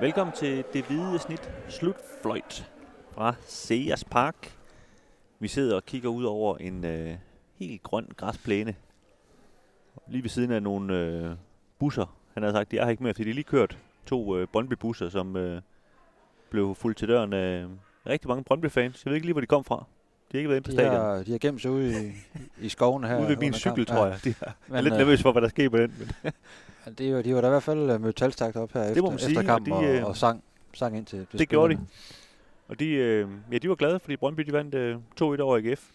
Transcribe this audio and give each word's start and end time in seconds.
Velkommen 0.00 0.36
til 0.36 0.64
det 0.72 0.84
hvide 0.84 1.18
snit 1.18 1.50
slutfløjt 1.68 2.70
fra 3.12 3.34
Sears 3.40 4.04
Park. 4.04 4.58
Vi 5.38 5.48
sidder 5.48 5.76
og 5.76 5.84
kigger 5.84 6.08
ud 6.08 6.24
over 6.24 6.56
en 6.56 6.84
øh, 6.84 7.16
helt 7.58 7.82
grøn 7.82 8.08
græsplæne. 8.16 8.74
Lige 10.08 10.22
ved 10.22 10.30
siden 10.30 10.50
af 10.50 10.62
nogle 10.62 10.96
øh, 10.98 11.30
busser. 11.78 12.16
Han 12.34 12.42
har 12.42 12.52
sagt, 12.52 12.72
jeg 12.72 12.84
har 12.84 12.90
ikke 12.90 13.02
mere, 13.02 13.14
fordi 13.14 13.28
de 13.28 13.32
lige 13.32 13.44
kørt 13.44 13.78
to 14.06 14.36
øh, 14.36 14.46
Brøndby-busser, 14.46 15.08
som 15.08 15.36
øh, 15.36 15.62
blev 16.50 16.74
fuldt 16.74 16.98
til 16.98 17.08
døren 17.08 17.32
af 17.32 17.66
rigtig 18.06 18.28
mange 18.28 18.44
Brøndby-fans. 18.44 19.04
Jeg 19.04 19.10
ved 19.10 19.16
ikke 19.16 19.26
lige, 19.26 19.34
hvor 19.34 19.40
de 19.40 19.46
kom 19.46 19.64
fra. 19.64 19.84
De 20.32 20.36
har 20.36 20.38
ikke 20.38 20.48
været 20.48 20.56
inde 20.58 20.64
på 20.66 20.70
De 20.70 20.76
stadion. 20.76 20.94
har, 20.96 21.22
de 21.22 21.30
har 21.30 21.38
gemt 21.38 21.62
sig 21.62 21.70
ude 21.70 22.06
i, 22.08 22.12
i 22.60 22.68
skoven 22.68 23.04
her. 23.04 23.18
Ude 23.20 23.28
ved 23.28 23.36
min 23.36 23.52
cykel, 23.52 23.84
kampen. 23.86 23.96
tror 23.96 24.06
jeg. 24.06 24.18
De 24.24 24.28
er, 24.30 24.34
jeg 24.40 24.48
er 24.68 24.72
Men, 24.72 24.84
lidt 24.84 24.94
øh, 24.94 24.98
nervøs 24.98 25.22
for, 25.22 25.32
hvad 25.32 25.42
der 25.42 25.48
sker 25.48 25.68
på 25.68 25.76
den. 25.76 25.94
Men 26.22 26.32
Men 26.84 26.94
det, 26.94 27.14
var- 27.14 27.22
de 27.22 27.34
var 27.34 27.40
da 27.40 27.46
i 27.46 27.50
hvert 27.50 27.62
fald 27.62 27.90
øh, 27.90 28.00
mødt 28.00 28.16
talstakt 28.16 28.56
op 28.56 28.72
her 28.72 28.80
Det 28.80 28.90
efter, 28.90 29.02
må 29.02 29.10
man 29.10 29.18
sige, 29.18 29.28
efter 29.30 29.40
og 29.40 29.46
kampen 29.46 29.72
de, 29.72 29.76
og, 29.78 29.84
øh, 29.84 30.04
og, 30.06 30.16
sang, 30.16 30.44
sang 30.74 30.96
ind 30.96 31.06
til, 31.06 31.26
til 31.30 31.38
det 31.38 31.48
gjorde 31.48 31.74
de. 31.74 31.80
Og 32.68 32.80
de, 32.80 32.88
øh, 32.88 33.28
ja, 33.52 33.58
de 33.58 33.68
var 33.68 33.74
glade, 33.74 33.98
fordi 34.00 34.16
Brøndby 34.16 34.42
de 34.42 34.52
vandt 34.52 34.74
øh, 34.74 34.96
2-1 34.96 35.22
over 35.22 35.56
AGF. 35.56 35.88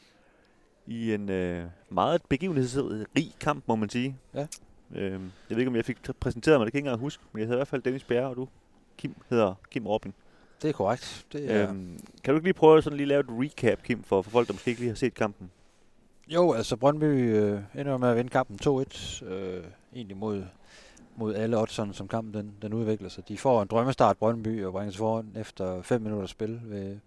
I 0.88 1.13
en 1.13 1.30
øh, 1.30 1.63
meget 1.90 2.22
begivenhedsrig 2.30 3.34
kamp, 3.40 3.63
må 3.68 3.76
man 3.76 3.90
sige. 3.90 4.18
Ja. 4.34 4.48
Øh, 4.96 5.12
jeg 5.12 5.20
ved 5.49 5.58
ikke, 5.58 5.70
om 5.70 5.76
jeg 5.76 5.86
fik 5.86 5.98
præsenteret 6.20 6.60
mig, 6.60 6.66
det 6.66 6.72
kan 6.72 6.77
jeg 6.77 6.80
ikke 6.80 6.88
engang 6.90 7.02
huske. 7.02 7.24
Men 7.32 7.40
jeg 7.40 7.46
hedder 7.48 7.58
i 7.58 7.60
hvert 7.60 7.68
fald 7.68 7.82
Dennis 7.82 8.04
Bjerre, 8.04 8.27
og 8.30 8.36
du 8.36 8.48
Kim 8.98 9.16
hedder 9.30 9.54
Kim 9.72 9.88
Robin. 9.88 10.13
Det 10.66 10.72
er 10.72 10.78
korrekt. 10.78 11.26
Det 11.34 11.52
er, 11.52 11.58
Ja. 11.58 11.68
Øhm, 11.68 12.00
kan 12.24 12.34
du 12.34 12.38
ikke 12.38 12.46
lige 12.48 12.54
prøve 12.54 12.78
at 12.78 12.84
sådan 12.84 12.98
lige 12.98 13.08
lave 13.08 13.20
et 13.20 13.26
recap, 13.30 13.84
Kim, 13.84 14.04
for, 14.04 14.22
for 14.22 14.32
folk, 14.32 14.48
der 14.48 14.54
måske 14.54 14.70
ikke 14.70 14.82
lige 14.82 14.90
har 14.90 14.96
set 14.96 15.14
kampen? 15.14 15.52
Jo, 16.28 16.54
altså 16.54 16.76
Brøndby 16.76 17.04
øh, 17.04 17.62
ender 17.76 17.98
med 17.98 18.10
at 18.10 18.16
vinde 18.18 18.30
kampen 18.30 18.60
2-1. 18.63 19.26
Øh, 19.26 19.63
egentlig 19.96 20.18
mod, 20.18 20.43
mod 21.16 21.36
alle 21.36 21.58
oddserne, 21.58 21.93
som 21.93 22.08
kampen 22.08 22.34
den, 22.34 22.54
den 22.62 22.74
udvikler 22.74 23.10
sig. 23.10 23.27
De 23.27 23.38
får 23.38 23.62
en 23.62 23.68
drømmestart 23.68 24.18
Brøndby 24.18 24.66
og 24.66 24.71
bringer 24.71 24.91
sig 24.91 24.98
foran 24.98 25.32
efter 25.36 25.82
5 25.82 26.02
minutter 26.02 26.27
spil 26.27 26.62
ved, 26.63 26.98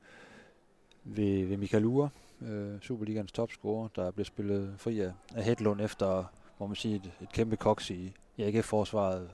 ved, 1.05 1.47
ved 1.47 1.56
Michael 1.56 1.84
Ure, 1.84 2.09
øh, 2.42 2.81
Superligans 2.83 3.33
topscorer, 3.33 3.89
der 3.97 4.11
blev 4.11 4.25
spillet 4.25 4.75
fri 4.77 5.01
af, 5.01 5.12
af 5.34 5.45
Hedlund 5.45 5.81
efter, 5.81 6.25
må 6.59 6.67
man 6.67 6.77
sige, 6.77 6.97
et, 6.97 7.11
et 7.23 7.33
kæmpe 7.33 7.56
koks 7.56 7.91
i, 7.91 8.12
i 8.36 8.42
AGF-forsvaret. 8.42 9.29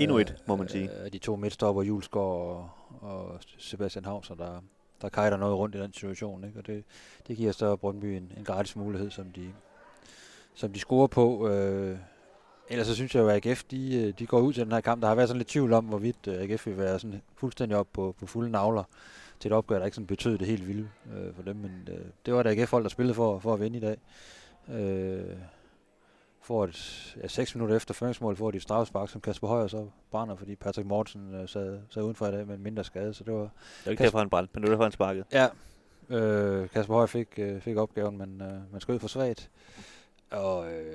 Endnu 0.00 0.18
et, 0.18 0.36
må 0.46 0.56
man 0.56 0.68
sige. 0.68 0.90
Øh, 1.04 1.12
de 1.12 1.18
to 1.18 1.36
midtstopper, 1.36 1.82
Julesgaard 1.82 2.26
og, 2.26 2.70
og 3.00 3.40
Sebastian 3.58 4.04
Hauser, 4.04 4.34
der, 4.34 4.60
der 5.02 5.08
kajter 5.08 5.36
noget 5.36 5.56
rundt 5.56 5.74
i 5.74 5.78
den 5.78 5.92
situation. 5.92 6.44
Ikke? 6.44 6.58
Og 6.58 6.66
det, 6.66 6.84
det 7.28 7.36
giver 7.36 7.52
så 7.52 7.76
Brøndby 7.76 8.04
en, 8.04 8.32
en 8.36 8.44
gratis 8.44 8.76
mulighed, 8.76 9.10
som 9.10 9.30
de, 9.30 9.52
som 10.54 10.72
de 10.72 10.78
scorer 10.78 11.06
på. 11.06 11.48
Øh, 11.48 11.98
ellers 12.68 12.86
så 12.86 12.94
synes 12.94 13.14
jeg 13.14 13.22
jo, 13.22 13.28
at 13.28 13.46
AGF 13.46 13.64
de, 13.64 14.12
de 14.12 14.26
går 14.26 14.40
ud 14.40 14.52
til 14.52 14.64
den 14.64 14.72
her 14.72 14.80
kamp. 14.80 15.02
Der 15.02 15.08
har 15.08 15.14
været 15.14 15.28
sådan 15.28 15.38
lidt 15.38 15.48
tvivl 15.48 15.72
om, 15.72 15.84
hvorvidt 15.84 16.26
øh, 16.26 16.40
AGF 16.40 16.66
vil 16.66 16.78
være 16.78 16.98
sådan 16.98 17.22
fuldstændig 17.36 17.78
op 17.78 17.88
på, 17.92 18.14
på 18.18 18.26
fulde 18.26 18.50
navler 18.50 18.84
til 19.40 19.48
et 19.48 19.56
opgør, 19.56 19.78
der 19.78 19.84
ikke 19.84 19.94
sådan 19.94 20.06
betød 20.06 20.38
det 20.38 20.46
helt 20.46 20.68
vilde 20.68 20.88
øh, 21.16 21.34
for 21.34 21.42
dem. 21.42 21.56
Men 21.56 21.88
øh, 21.90 22.04
det 22.26 22.34
var 22.34 22.40
et 22.40 22.46
AGF-hold, 22.46 22.82
der 22.82 22.90
spillede 22.90 23.14
for, 23.14 23.38
for 23.38 23.54
at 23.54 23.60
vinde 23.60 23.78
i 23.78 23.80
dag. 23.80 23.96
Øh, 24.68 25.36
får 26.42 26.64
et, 26.64 27.16
ja, 27.22 27.28
6 27.28 27.54
minutter 27.54 27.76
efter 27.76 27.94
føringsmål 27.94 28.36
får 28.36 28.50
de 28.50 28.56
et 28.56 28.62
straffespark, 28.62 29.08
som 29.08 29.20
Kasper 29.20 29.48
Højer 29.48 29.66
så 29.66 29.88
brænder, 30.10 30.36
fordi 30.36 30.56
Patrick 30.56 30.88
Mortensen 30.88 31.34
øh, 31.34 31.48
sad, 31.48 31.80
sad 31.90 32.02
udenfor 32.02 32.26
i 32.26 32.30
dag 32.32 32.46
med 32.46 32.54
en 32.54 32.62
mindre 32.62 32.84
skade. 32.84 33.14
Så 33.14 33.24
det 33.24 33.32
var, 33.34 33.40
Det 33.40 33.48
er 33.86 33.90
ikke 33.90 34.00
Kasper- 34.00 34.04
derfor, 34.04 34.18
han 34.18 34.30
brændte, 34.30 34.50
men 34.54 34.62
det 34.62 34.68
var 34.70 34.74
derfor, 34.74 34.84
han 34.84 34.92
sparkede. 34.92 35.24
Ja, 35.32 35.46
øh, 36.16 36.68
Kasper 36.68 36.94
Høj 36.94 37.06
fik, 37.06 37.28
øh, 37.38 37.60
fik 37.60 37.76
opgaven, 37.76 38.18
men 38.18 38.40
øh, 38.42 38.72
man 38.72 38.80
skød 38.80 38.98
for 38.98 39.08
svagt. 39.08 39.50
Og 40.30 40.72
øh, 40.72 40.94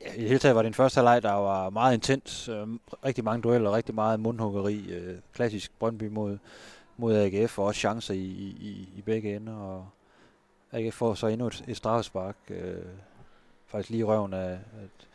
ja, 0.00 0.12
i 0.12 0.20
det 0.20 0.28
hele 0.28 0.38
taget 0.38 0.56
var 0.56 0.62
det 0.62 0.66
en 0.68 0.74
første 0.74 0.98
halvleg, 0.98 1.22
der 1.22 1.32
var 1.32 1.70
meget 1.70 1.94
intens. 1.94 2.48
Øh, 2.48 2.66
rigtig 3.04 3.24
mange 3.24 3.42
dueller, 3.42 3.72
rigtig 3.76 3.94
meget 3.94 4.20
mundhuggeri. 4.20 4.92
Øh, 4.92 5.18
klassisk 5.32 5.72
Brøndby 5.78 6.08
mod, 6.08 6.38
mod 6.96 7.14
AGF, 7.16 7.58
og 7.58 7.64
også 7.64 7.78
chancer 7.78 8.14
i, 8.14 8.18
i, 8.18 8.88
i 8.96 9.02
begge 9.02 9.36
ender. 9.36 9.56
Og 9.56 9.86
AGF 10.72 10.94
får 10.94 11.14
så 11.14 11.26
endnu 11.26 11.46
et, 11.46 11.64
et 11.68 11.76
straffespark. 11.76 12.36
Øh, 12.50 12.76
faktisk 13.72 13.90
lige 13.90 14.00
i 14.00 14.04
røven 14.04 14.32
af, 14.34 14.50
at, 14.52 15.08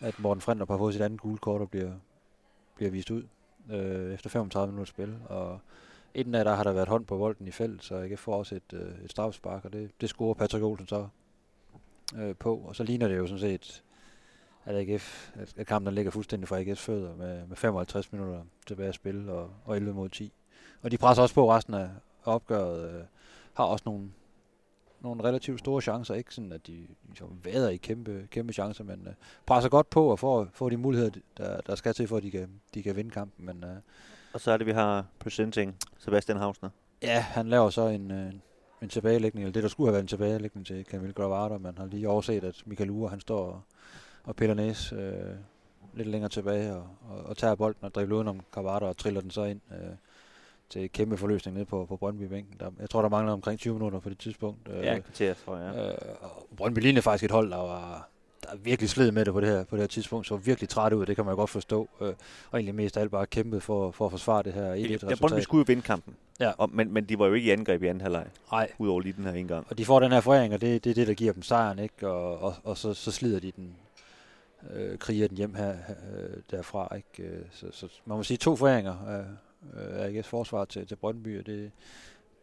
at 0.00 0.18
Morten 0.20 0.40
Frender 0.40 0.66
har 0.70 0.78
fået 0.78 0.94
sit 0.94 1.02
andet 1.02 1.20
gule 1.20 1.38
kort 1.38 1.60
og 1.60 1.70
bliver, 1.70 1.92
bliver 2.76 2.90
vist 2.90 3.10
ud 3.10 3.22
øh, 3.70 4.14
efter 4.14 4.30
35 4.30 4.72
minutter 4.72 4.90
spil. 4.90 5.16
Og 5.28 5.58
Inden 6.14 6.34
af 6.34 6.44
der 6.44 6.54
har 6.54 6.64
der 6.64 6.72
været 6.72 6.88
hånd 6.88 7.04
på 7.06 7.18
bolden 7.18 7.46
i 7.46 7.50
felt, 7.50 7.84
så 7.84 7.96
jeg 7.96 8.18
får 8.18 8.36
også 8.36 8.54
et, 8.54 8.72
øh, 8.72 9.04
et 9.04 9.10
straffespark, 9.10 9.64
og 9.64 9.72
det, 9.72 9.90
det 10.00 10.08
scorer 10.08 10.34
Patrick 10.34 10.64
Olsen 10.64 10.86
så 10.86 11.08
øh, 12.16 12.34
på. 12.38 12.56
Og 12.56 12.76
så 12.76 12.84
ligner 12.84 13.08
det 13.08 13.16
jo 13.16 13.26
sådan 13.26 13.40
set, 13.40 13.82
at, 14.64 14.76
AGF, 14.76 15.30
at- 15.34 15.54
at 15.56 15.66
kampen 15.66 15.94
ligger 15.94 16.10
fuldstændig 16.10 16.48
fra 16.48 16.60
AGF's 16.62 16.74
fødder 16.74 17.16
med, 17.16 17.46
med 17.46 17.56
55 17.56 18.12
minutter 18.12 18.42
tilbage 18.66 18.88
at 18.88 18.94
spille 18.94 19.32
og, 19.32 19.50
og 19.64 19.76
11 19.76 19.94
mod 19.94 20.08
10. 20.08 20.32
Og 20.82 20.90
de 20.90 20.98
presser 20.98 21.22
også 21.22 21.34
på 21.34 21.52
resten 21.52 21.74
af 21.74 21.88
opgøret. 22.24 22.94
Øh, 22.94 23.02
har 23.54 23.64
også 23.64 23.82
nogle, 23.86 24.10
nogle 25.02 25.24
relativt 25.24 25.58
store 25.58 25.82
chancer. 25.82 26.14
Ikke 26.14 26.34
sådan, 26.34 26.52
at 26.52 26.66
de 26.66 26.86
ligesom 27.06 27.38
vader 27.44 27.68
i 27.68 27.76
kæmpe, 27.76 28.28
kæmpe 28.30 28.52
chancer, 28.52 28.84
men 28.84 29.06
øh, 29.06 29.12
presser 29.46 29.70
godt 29.70 29.90
på 29.90 30.06
og 30.06 30.18
får, 30.18 30.48
får 30.52 30.68
de 30.68 30.76
muligheder, 30.76 31.10
der, 31.36 31.60
der 31.60 31.74
skal 31.74 31.94
til, 31.94 32.08
for 32.08 32.16
at 32.16 32.22
de 32.22 32.30
kan, 32.30 32.48
de 32.74 32.82
kan 32.82 32.96
vinde 32.96 33.10
kampen. 33.10 33.46
Men 33.46 33.64
øh, 33.64 33.76
Og 34.32 34.40
så 34.40 34.50
er 34.52 34.56
det, 34.56 34.66
vi 34.66 34.72
har 34.72 35.06
presenting 35.18 35.76
Sebastian 35.98 36.38
Hausner. 36.38 36.70
Ja, 37.02 37.20
han 37.20 37.48
laver 37.48 37.70
så 37.70 37.88
en, 37.88 38.10
øh, 38.10 38.32
en 38.82 38.88
tilbagelægning, 38.88 39.44
eller 39.44 39.52
det 39.52 39.62
der 39.62 39.68
skulle 39.68 39.88
have 39.88 39.92
været 39.92 40.02
en 40.02 40.08
tilbagelægning 40.08 40.66
til 40.66 40.84
Camille 40.84 41.12
Gravado, 41.14 41.58
men 41.58 41.78
har 41.78 41.86
lige 41.86 42.08
overset, 42.08 42.44
at 42.44 42.62
Michael 42.66 42.90
Ure, 42.90 43.10
han 43.10 43.20
står 43.20 43.46
og, 43.46 43.60
og 44.24 44.36
piller 44.36 44.54
næs 44.54 44.92
øh, 44.92 45.34
lidt 45.94 46.08
længere 46.08 46.28
tilbage 46.28 46.74
og, 46.74 46.86
og, 47.10 47.22
og 47.22 47.36
tager 47.36 47.54
bolden 47.54 47.84
og 47.84 47.94
dribler 47.94 48.16
udenom 48.16 48.40
Gravado 48.50 48.88
og 48.88 48.96
triller 48.96 49.20
den 49.20 49.30
så 49.30 49.44
ind 49.44 49.60
øh, 49.72 49.94
til 50.72 50.90
kæmpe 50.92 51.16
forløsning 51.16 51.54
nede 51.54 51.66
på, 51.66 51.86
på 51.88 51.96
Brøndby-bænken. 51.96 52.54
Der, 52.60 52.70
jeg 52.80 52.90
tror, 52.90 53.02
der 53.02 53.08
mangler 53.08 53.32
omkring 53.32 53.58
20 53.58 53.74
minutter 53.74 53.98
på 54.00 54.08
det 54.08 54.18
tidspunkt. 54.18 54.68
Øh, 54.70 54.84
Ja, 54.84 54.98
kvarter, 54.98 55.34
tror 55.44 55.56
jeg. 55.56 55.74
Ja. 55.74 55.88
Øh, 55.88 55.94
og 56.20 56.46
Brøndby 56.56 56.78
lignede 56.78 57.02
faktisk 57.02 57.24
et 57.24 57.30
hold, 57.30 57.50
der 57.50 57.56
var 57.56 58.08
der 58.42 58.56
virkelig 58.56 58.90
slid 58.90 59.10
med 59.10 59.24
det 59.24 59.32
på 59.32 59.40
det 59.40 59.48
her, 59.48 59.64
på 59.64 59.76
det 59.76 59.82
her 59.82 59.86
tidspunkt, 59.88 60.26
så 60.26 60.36
virkelig 60.36 60.68
træt 60.68 60.92
ud, 60.92 61.06
det 61.06 61.16
kan 61.16 61.24
man 61.24 61.32
jo 61.32 61.36
godt 61.36 61.50
forstå. 61.50 61.88
Øh, 62.00 62.06
og 62.50 62.58
egentlig 62.58 62.74
mest 62.74 62.96
af 62.96 63.00
alt 63.00 63.10
bare 63.10 63.26
kæmpet 63.26 63.62
for, 63.62 63.90
for 63.90 64.04
at 64.04 64.10
forsvare 64.10 64.42
det 64.42 64.52
her 64.52 64.74
1-1 64.74 64.78
Ja, 64.78 64.94
resultat. 64.94 65.18
Brøndby 65.20 65.40
skulle 65.40 65.58
jo 65.58 65.64
vinde 65.66 65.82
kampen. 65.82 66.14
Ja. 66.40 66.52
Og, 66.58 66.70
men, 66.72 66.92
men 66.92 67.04
de 67.04 67.18
var 67.18 67.26
jo 67.26 67.34
ikke 67.34 67.46
i 67.46 67.50
angreb 67.50 67.82
i 67.82 67.86
anden 67.86 68.00
halvleg, 68.00 68.26
Nej, 68.52 68.70
udover 68.78 69.00
lige 69.00 69.12
den 69.12 69.24
her 69.24 69.32
en 69.32 69.48
gang. 69.48 69.66
Og 69.70 69.78
de 69.78 69.84
får 69.84 70.00
den 70.00 70.12
her 70.12 70.20
foræring, 70.20 70.54
og 70.54 70.60
det, 70.60 70.84
det 70.84 70.90
er 70.90 70.94
det, 70.94 71.06
der 71.06 71.14
giver 71.14 71.32
dem 71.32 71.42
sejren, 71.42 71.78
ikke? 71.78 72.08
Og, 72.08 72.38
og, 72.38 72.54
og 72.64 72.76
så, 72.78 72.94
så 72.94 73.10
slider 73.12 73.40
de 73.40 73.52
den, 73.56 73.76
øh, 74.74 74.98
kriger 74.98 75.28
den 75.28 75.36
hjem 75.36 75.54
her, 75.54 75.70
øh, 75.70 76.36
derfra, 76.50 76.96
ikke? 76.96 77.28
Øh, 77.32 77.42
Så, 77.52 77.66
så 77.72 77.88
man 78.04 78.16
må 78.16 78.22
sige 78.22 78.36
to 78.36 78.56
foræringer 78.56 78.96
af, 79.08 79.24
øh, 79.74 80.06
AGF's 80.06 80.22
forsvar 80.22 80.64
til, 80.64 80.86
til 80.86 80.96
Brøndby, 80.96 81.38
og 81.40 81.46
det, 81.46 81.70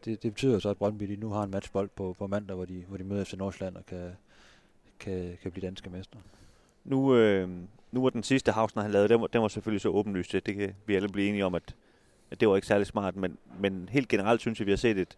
det, 0.06 0.24
det 0.24 0.34
betyder 0.34 0.59
så, 0.59 0.69
at 0.69 0.78
Brøndby 0.78 1.06
de 1.06 1.16
nu 1.16 1.30
har 1.30 1.44
en 1.44 1.52
matchbold 1.52 1.90
på, 1.96 2.16
på 2.19 2.28
mandag, 2.28 2.56
hvor 2.56 2.66
de, 2.66 2.85
hvor 2.88 2.97
de 2.97 3.03
møder 3.03 3.24
FC 3.24 3.34
Nordsjælland 3.34 3.75
og 3.75 3.85
kan, 3.85 4.12
kan, 5.00 5.38
kan 5.41 5.52
blive 5.52 5.66
danske 5.68 5.90
mestre. 5.90 6.19
Nu, 6.84 7.16
øh, 7.16 7.50
nu 7.91 8.03
var 8.03 8.09
den 8.09 8.24
sidste 8.24 8.52
Hausner, 8.52 8.84
han 8.84 8.91
lavede, 8.91 9.09
den 9.09 9.22
var, 9.22 9.28
den 9.28 9.41
var 9.41 9.47
selvfølgelig 9.47 9.81
så 9.81 9.90
åbenlyst. 9.90 10.31
Det 10.31 10.56
kan 10.56 10.75
vi 10.85 10.96
alle 10.96 11.09
blive 11.09 11.29
enige 11.29 11.46
om, 11.46 11.56
at, 11.56 11.75
at 12.31 12.40
det 12.40 12.50
var 12.50 12.56
ikke 12.56 12.68
særlig 12.68 12.88
smart. 12.88 13.16
Men, 13.16 13.38
men 13.59 13.90
helt 13.91 14.08
generelt 14.08 14.41
synes 14.41 14.59
jeg, 14.59 14.66
vi 14.66 14.72
har 14.72 14.78
set 14.78 14.97
et, 14.97 15.18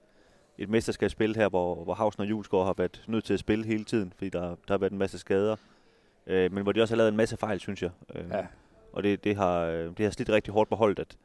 et 0.58 0.70
mesterskabsspil 0.70 1.36
her, 1.36 1.50
hvor, 1.50 1.84
hvor 1.84 1.94
Hausner 1.94 2.26
og 2.26 2.30
Julesgaard 2.30 2.66
har 2.66 2.74
været 2.78 3.04
nødt 3.08 3.24
til 3.24 3.34
at 3.34 3.40
spille 3.40 3.66
hele 3.66 3.84
tiden, 3.84 4.14
fordi 4.16 4.30
der, 4.30 4.42
der 4.42 4.56
har 4.74 4.78
været 4.78 4.92
en 4.92 4.98
masse 4.98 5.18
skader. 5.18 5.56
Øh, 6.28 6.54
men 6.54 6.64
hvor 6.64 6.72
de 6.72 6.82
også 6.82 6.94
har 6.94 6.98
lavet 6.98 7.10
en 7.10 7.18
masse 7.18 7.38
fejl, 7.38 7.60
synes 7.60 7.82
jeg. 7.84 7.92
Øh, 8.16 8.30
Ja. 8.30 8.46
Og 8.94 9.04
det, 9.04 9.24
det, 9.24 9.36
har, 9.36 9.62
øh, 9.62 9.86
det 9.98 10.00
har 10.00 10.10
slidt 10.12 10.30
rigtig 10.30 10.54
hårdt 10.54 10.70
på 10.70 10.76
holdet, 10.76 11.00
at, 11.00 11.18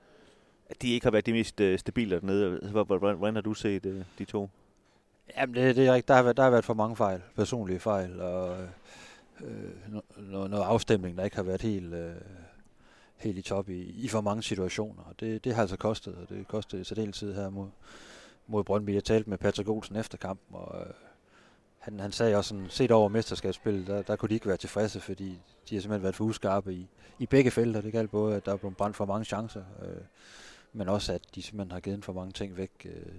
at 0.70 0.82
de 0.82 0.92
ikke 0.92 1.06
har 1.06 1.10
været 1.10 1.26
de 1.26 1.32
mest 1.32 1.60
øh, 1.60 1.78
stabile 1.78 2.16
dernede. 2.16 2.70
Hvordan, 2.70 3.16
hvordan, 3.16 3.34
har 3.34 3.42
du 3.42 3.54
set 3.54 3.86
øh, 3.86 4.04
de 4.18 4.24
to? 4.24 4.50
Jamen, 5.36 5.54
det, 5.54 5.76
det 5.76 5.86
er 5.86 5.92
rigtigt. 5.92 6.08
Der 6.08 6.14
har, 6.14 6.22
været, 6.22 6.36
der 6.36 6.42
har 6.42 6.50
været 6.50 6.64
for 6.64 6.74
mange 6.74 6.96
fejl, 6.96 7.22
personlige 7.36 7.78
fejl, 7.78 8.20
og 8.20 8.58
øh, 9.40 9.70
no- 9.88 10.20
no, 10.20 10.46
noget 10.46 10.64
afstemning, 10.64 11.18
der 11.18 11.24
ikke 11.24 11.36
har 11.36 11.42
været 11.42 11.62
helt, 11.62 11.94
øh, 11.94 12.14
helt 13.16 13.38
i 13.38 13.42
top 13.42 13.68
i, 13.68 14.04
i 14.04 14.08
for 14.08 14.20
mange 14.20 14.42
situationer. 14.42 15.02
Og 15.02 15.20
det, 15.20 15.44
det 15.44 15.54
har 15.54 15.60
altså 15.60 15.76
kostet, 15.76 16.14
og 16.14 16.28
det 16.28 16.48
kostede 16.48 17.08
i 17.08 17.12
tid 17.12 17.34
her 17.34 17.50
mod, 17.50 17.68
mod 18.46 18.64
Brøndby. 18.64 18.94
Jeg 18.94 19.04
talte 19.04 19.30
med 19.30 19.38
Patrick 19.38 19.68
Olsen 19.68 19.96
efter 19.96 20.18
kampen, 20.18 20.56
og 20.56 20.80
øh, 20.80 20.92
han, 21.78 22.00
han 22.00 22.12
sagde 22.12 22.36
også 22.36 22.48
sådan, 22.48 22.66
set 22.68 22.90
over 22.90 23.08
mesterskabsspillet, 23.08 23.86
der, 23.86 24.02
der 24.02 24.16
kunne 24.16 24.28
de 24.28 24.34
ikke 24.34 24.46
være 24.46 24.56
tilfredse, 24.56 25.00
fordi 25.00 25.38
de 25.70 25.74
har 25.74 25.80
simpelthen 25.82 26.02
været 26.02 26.14
for 26.14 26.24
uskarpe 26.24 26.74
i, 26.74 26.88
i 27.18 27.26
begge 27.26 27.50
felter. 27.50 27.80
Det 27.80 27.92
galt 27.92 28.10
både, 28.10 28.36
at 28.36 28.46
der 28.46 28.52
er 28.52 28.56
blevet 28.56 28.76
brændt 28.76 28.96
for 28.96 29.04
mange 29.04 29.24
chancer, 29.24 29.62
øh, 29.82 30.02
men 30.76 30.88
også, 30.88 31.12
at 31.12 31.22
de 31.34 31.42
simpelthen 31.42 31.72
har 31.72 31.80
givet 31.80 32.04
for 32.04 32.12
mange 32.12 32.32
ting 32.32 32.56
væk 32.56 32.70
øh, 32.84 33.14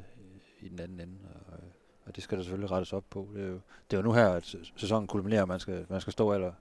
i 0.59 0.69
den 0.69 0.79
anden 0.79 0.99
ende. 0.99 1.17
Og, 1.35 1.53
øh, 1.53 1.63
og 2.05 2.15
det 2.15 2.23
skal 2.23 2.37
der 2.37 2.43
selvfølgelig 2.43 2.71
rettes 2.71 2.93
op 2.93 3.03
på. 3.09 3.29
Det 3.33 3.43
er 3.43 3.47
jo, 3.47 3.59
det 3.91 3.97
er 3.97 3.97
jo 3.97 4.03
nu 4.03 4.13
her, 4.13 4.29
at 4.29 4.55
sæsonen 4.75 5.07
kulminerer, 5.07 5.41
og 5.41 5.47
man 5.47 5.59
skal, 5.59 5.85
man 5.89 6.01
skal 6.01 6.13
stå 6.13 6.31
aller, 6.31 6.51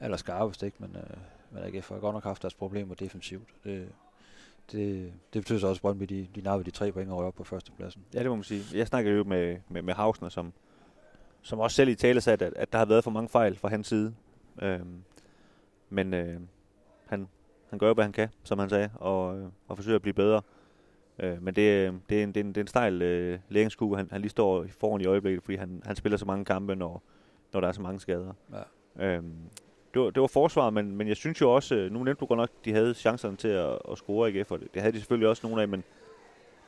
aller 0.00 0.16
skarpest, 0.16 0.62
ikke? 0.62 0.76
Men, 0.80 0.96
øh, 0.96 1.16
men 1.50 1.62
AGF 1.62 1.88
har 1.88 1.98
godt 1.98 2.14
nok 2.14 2.24
haft 2.24 2.42
deres 2.42 2.54
problemer 2.54 2.94
defensivt. 2.94 3.48
Det, 3.64 3.88
det, 4.72 5.12
det 5.32 5.42
betyder 5.42 5.58
så 5.58 5.66
også, 5.66 5.78
at 5.78 5.82
Brøndby 5.82 6.04
de, 6.04 6.28
de 6.34 6.40
nappede 6.40 6.70
de 6.70 6.76
tre 6.76 6.92
point 6.92 7.10
og 7.10 7.16
røg 7.16 7.26
op 7.26 7.34
på 7.34 7.44
førstepladsen. 7.44 8.04
Ja, 8.14 8.18
det 8.18 8.28
må 8.28 8.34
man 8.34 8.44
sige. 8.44 8.78
Jeg 8.78 8.86
snakkede 8.86 9.16
jo 9.16 9.24
med, 9.24 9.58
med, 9.68 9.82
med 9.82 9.94
Hausner, 9.94 10.28
som, 10.28 10.52
som 11.42 11.58
også 11.58 11.74
selv 11.74 11.88
i 11.88 11.94
tale 11.94 12.20
sagde, 12.20 12.44
at, 12.44 12.54
at 12.56 12.72
der 12.72 12.78
har 12.78 12.86
været 12.86 13.04
for 13.04 13.10
mange 13.10 13.28
fejl 13.28 13.56
fra 13.56 13.68
hans 13.68 13.86
side. 13.86 14.14
Øhm, 14.62 15.02
men 15.90 16.14
øh, 16.14 16.40
han 17.06 17.28
han 17.70 17.78
gør, 17.78 17.94
hvad 17.94 18.04
han 18.04 18.12
kan, 18.12 18.28
som 18.44 18.58
han 18.58 18.70
sagde, 18.70 18.90
og, 18.94 19.38
øh, 19.38 19.46
og 19.68 19.76
forsøger 19.76 19.96
at 19.96 20.02
blive 20.02 20.14
bedre. 20.14 20.42
Øh, 21.18 21.42
men 21.42 21.54
det, 21.54 21.94
det, 22.08 22.18
er 22.18 22.22
en, 22.22 22.32
det, 22.32 22.40
er 22.40 22.44
en, 22.44 22.48
det 22.48 22.56
er 22.56 22.60
en 22.60 22.66
stejl 22.66 23.02
øh, 23.02 23.38
læringskue, 23.48 23.96
han, 23.96 24.08
han 24.12 24.20
lige 24.20 24.30
står 24.30 24.66
foran 24.80 25.00
i 25.00 25.06
øjeblikket, 25.06 25.42
fordi 25.42 25.56
han, 25.56 25.82
han 25.84 25.96
spiller 25.96 26.16
så 26.16 26.24
mange 26.24 26.44
kampe, 26.44 26.74
når, 26.74 27.02
når 27.52 27.60
der 27.60 27.68
er 27.68 27.72
så 27.72 27.82
mange 27.82 28.00
skader. 28.00 28.32
Ja. 28.98 29.06
Øhm, 29.06 29.34
det, 29.94 30.02
var, 30.02 30.10
det 30.10 30.20
var 30.20 30.26
forsvaret, 30.26 30.74
men, 30.74 30.96
men 30.96 31.08
jeg 31.08 31.16
synes 31.16 31.40
jo 31.40 31.54
også, 31.54 31.74
øh, 31.74 31.92
nu 31.92 32.04
nævnte 32.04 32.20
du 32.20 32.26
godt 32.26 32.38
nok, 32.38 32.50
de 32.64 32.72
havde 32.72 32.94
chancerne 32.94 33.36
til 33.36 33.48
at, 33.48 33.78
at 33.90 33.98
score 33.98 34.28
ikke, 34.28 34.44
for 34.44 34.56
det, 34.56 34.74
det 34.74 34.82
havde 34.82 34.92
de 34.92 34.98
selvfølgelig 34.98 35.28
også 35.28 35.46
nogle 35.46 35.62
af, 35.62 35.68
men, 35.68 35.84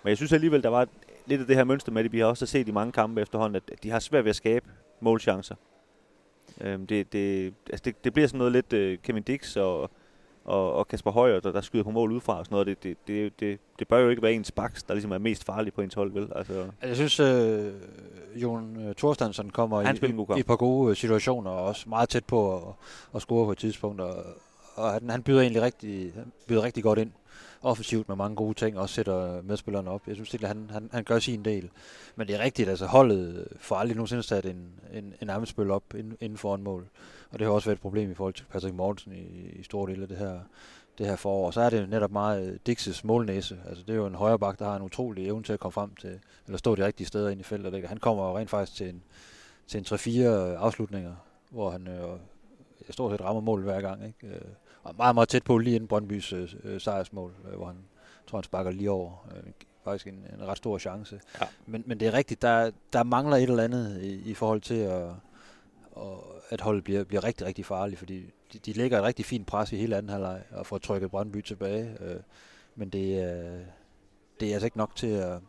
men 0.03 0.09
jeg 0.09 0.17
synes 0.17 0.33
alligevel, 0.33 0.63
der 0.63 0.69
var 0.69 0.89
lidt 1.27 1.41
af 1.41 1.47
det 1.47 1.57
her 1.57 1.65
mønster 1.65 1.93
med 1.93 2.05
det, 2.05 2.13
vi 2.13 2.19
har 2.19 2.27
også 2.27 2.47
set 2.47 2.69
i 2.69 2.71
mange 2.71 2.93
kampe 2.93 3.21
efterhånden, 3.21 3.63
at 3.73 3.83
de 3.83 3.91
har 3.91 3.99
svært 3.99 4.25
ved 4.25 4.31
at 4.31 4.37
skabe 4.37 4.67
målchancer. 5.01 5.55
Øhm, 6.61 6.87
det, 6.87 7.13
det, 7.13 7.55
altså 7.71 7.83
det, 7.85 8.05
det 8.05 8.13
bliver 8.13 8.29
sådan 8.29 8.39
noget 8.39 8.53
lidt 8.53 8.73
uh, 8.73 9.03
Kevin 9.03 9.23
Dix 9.23 9.57
og, 9.57 9.91
og, 10.49 10.73
og 10.73 10.89
Kasper 10.89 11.11
Højer, 11.11 11.41
der, 11.41 11.53
der 11.53 11.61
skyder 11.61 11.85
på 11.85 11.91
mål 11.91 12.13
udefra 12.13 12.39
og 12.39 12.45
sådan 12.45 12.55
noget. 12.55 12.67
Det, 12.67 12.83
det, 12.83 12.97
det, 13.07 13.41
det, 13.41 13.59
det 13.79 13.89
bør 13.89 13.99
jo 13.99 14.09
ikke 14.09 14.23
være 14.23 14.33
ens 14.33 14.51
baks, 14.51 14.83
der 14.83 14.95
ligesom 14.95 15.13
er 15.13 15.19
mest 15.19 15.45
farlig 15.45 15.73
på 15.73 15.81
ens 15.81 15.95
hold, 15.95 16.13
vel? 16.13 16.29
Altså, 16.37 16.67
jeg 16.83 16.97
synes, 16.97 17.21
øh, 17.21 17.73
Jon 18.37 18.95
Thorstensson 18.99 19.51
kommer 19.51 19.81
i, 19.81 19.85
i, 19.85 20.37
i 20.37 20.41
et 20.41 20.47
par 20.47 20.57
gode 20.57 20.95
situationer, 20.95 21.51
og 21.51 21.65
også 21.65 21.89
meget 21.89 22.09
tæt 22.09 22.25
på 22.25 22.57
at, 22.57 22.63
at 23.15 23.23
score 23.23 23.45
på 23.45 23.53
et 23.53 23.59
tidspunkt, 23.59 24.01
og, 24.01 24.17
og 24.79 24.93
han, 24.93 25.11
han 25.11 25.23
byder 25.23 25.41
egentlig 25.41 25.63
rigtig, 25.63 26.13
han 26.15 26.33
byder 26.47 26.63
rigtig 26.63 26.83
godt 26.83 26.99
ind 26.99 27.13
offensivt 27.63 28.09
med 28.09 28.17
mange 28.17 28.37
gode 28.37 28.55
ting, 28.55 28.79
også 28.79 28.95
sætter 28.95 29.43
medspillerne 29.43 29.91
op. 29.91 30.03
Jeg 30.07 30.15
synes 30.15 30.35
at 30.35 30.41
han, 30.41 30.71
han, 30.73 30.91
han 30.93 31.05
gør 31.05 31.19
sin 31.19 31.45
del. 31.45 31.71
Men 32.17 32.27
det 32.27 32.37
er 32.37 32.41
rigtigt, 32.41 32.69
altså 32.69 32.87
holdet 32.87 33.49
får 33.57 33.77
aldrig 33.77 33.97
nogensinde 33.97 34.23
sat 34.23 34.47
en, 34.47 34.71
en, 34.93 35.15
en 35.23 35.31
armespil 35.31 35.71
op 35.71 35.95
inden, 35.95 36.17
inden 36.21 36.39
for 36.39 36.55
en 36.55 36.63
mål. 36.63 36.89
Og 37.31 37.39
det 37.39 37.47
har 37.47 37.55
også 37.55 37.69
været 37.69 37.77
et 37.77 37.83
problem 37.83 38.11
i 38.11 38.15
forhold 38.15 38.35
til 38.35 38.45
Patrick 38.45 38.75
Mortensen 38.75 39.13
i, 39.13 39.59
i 39.61 39.63
store 39.63 39.91
dele 39.91 40.03
af 40.03 40.09
det 40.09 40.17
her, 40.17 40.41
det 40.99 41.07
her 41.07 41.17
forår. 41.17 41.47
Og 41.47 41.55
så 41.55 41.61
er 41.61 41.71
det 41.71 41.89
netop 41.89 42.13
meget 42.13 42.53
øh, 42.53 42.59
Dixes 42.67 43.05
målnæse. 43.05 43.59
Altså 43.69 43.85
det 43.87 43.93
er 43.93 43.97
jo 43.97 44.07
en 44.07 44.15
højre 44.15 44.39
bak, 44.39 44.59
der 44.59 44.65
har 44.65 44.77
en 44.77 44.83
utrolig 44.83 45.27
evne 45.27 45.43
til 45.43 45.53
at 45.53 45.61
komme 45.61 45.73
frem 45.73 45.95
til, 45.95 46.19
eller 46.47 46.59
stå 46.59 46.75
de 46.75 46.87
rigtige 46.87 47.07
steder 47.07 47.29
ind 47.29 47.41
i 47.41 47.45
feltet. 47.45 47.89
Han 47.89 47.99
kommer 47.99 48.29
jo 48.29 48.39
rent 48.39 48.51
faktisk 48.51 48.77
til 48.77 48.89
en, 48.89 49.03
til 49.67 49.79
en 49.79 49.85
3-4 49.85 50.21
øh, 50.21 50.63
afslutninger, 50.63 51.15
hvor 51.51 51.71
han 51.71 51.89
øh, 51.89 52.19
stort 52.91 53.13
set 53.13 53.21
rammer 53.21 53.41
mål 53.41 53.63
hver 53.63 53.81
gang. 53.81 54.07
Ikke? 54.07 54.35
Øh, 54.37 54.41
og 54.89 54.95
meget, 54.97 55.15
meget 55.15 55.29
tæt 55.29 55.45
på 55.45 55.59
lige 55.59 55.77
inden 55.77 55.89
Brøndbys 55.89 56.33
øh, 56.33 56.55
øh, 56.65 56.81
sejrsmål, 56.81 57.35
øh, 57.51 57.57
hvor 57.57 57.67
han 57.67 57.77
tror, 58.27 58.39
han 58.39 58.45
sparker 58.45 58.71
lige 58.71 58.91
over. 58.91 59.29
Øh, 59.37 59.53
faktisk 59.85 60.07
en, 60.07 60.27
en 60.35 60.47
ret 60.47 60.57
stor 60.57 60.79
chance. 60.79 61.21
Ja. 61.41 61.47
Men, 61.67 61.83
men 61.87 62.01
det 62.01 62.09
er 62.09 62.13
rigtigt, 62.13 62.43
der, 62.43 62.71
der 62.93 63.03
mangler 63.03 63.37
et 63.37 63.43
eller 63.43 63.63
andet 63.63 64.03
i, 64.03 64.31
i 64.31 64.35
forhold 64.35 64.61
til 64.61 64.75
at, 64.75 65.11
og 65.93 66.25
at 66.51 66.61
holdet 66.61 66.85
bliver, 66.85 67.05
bliver 67.05 67.25
rigtig, 67.25 67.47
rigtig 67.47 67.67
farligt, 67.67 67.99
fordi 67.99 68.31
de, 68.53 68.59
de 68.59 68.73
lægger 68.73 68.99
et 68.99 69.05
rigtig 69.05 69.25
fint 69.25 69.47
pres 69.47 69.73
i 69.73 69.77
hele 69.77 69.97
anden 69.97 70.11
halvleg 70.11 70.43
og 70.51 70.67
får 70.67 70.79
trykket 70.79 71.11
Brøndby 71.11 71.41
tilbage. 71.41 71.97
Øh, 72.01 72.21
men 72.75 72.89
det, 72.89 73.25
øh, 73.25 73.61
det 74.41 74.49
er 74.49 74.53
altså 74.53 74.67
ikke 74.67 74.79
nok 74.79 74.97
til 74.97 75.07
at, 75.07 75.41